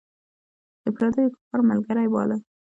[0.83, 2.37] د پردیو کفارو ملګری باله.